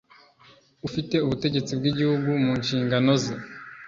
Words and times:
ufite 0.87 1.15
ubutegetsi 1.25 1.71
bw 1.79 1.83
Igihugu 1.91 2.29
mu 2.43 2.51
nshingano 2.61 3.11
ze 3.23 3.33